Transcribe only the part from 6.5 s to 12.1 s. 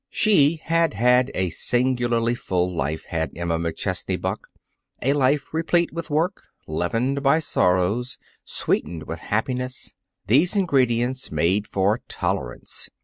leavened by sorrows, sweetened with happiness. These ingredients make for